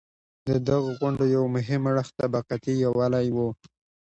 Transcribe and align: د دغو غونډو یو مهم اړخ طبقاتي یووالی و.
د 0.47 0.49
دغو 0.67 0.89
غونډو 0.99 1.23
یو 1.35 1.43
مهم 1.55 1.81
اړخ 1.91 2.07
طبقاتي 2.19 2.73
یووالی 2.83 3.27
و. 3.35 3.37